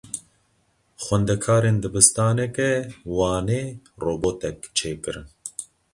[1.03, 2.71] Xwendekarên dibistaneke
[3.15, 3.61] Wanê
[4.03, 5.27] robotek çêkirin.